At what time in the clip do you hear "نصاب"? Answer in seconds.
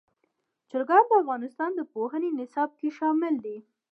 2.39-2.69